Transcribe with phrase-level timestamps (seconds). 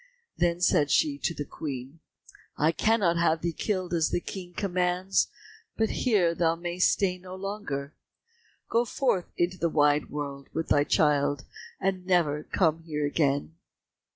[0.35, 1.99] Then said she to the Queen,
[2.57, 5.27] "I cannot have thee killed as the King commands,
[5.77, 7.93] but here thou mayst stay no longer.
[8.67, 11.45] Go forth into the wide world with thy child,
[11.79, 13.53] and never come here again."